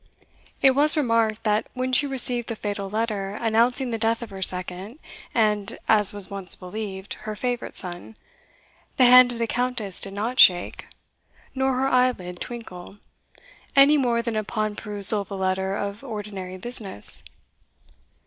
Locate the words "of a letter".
15.21-15.75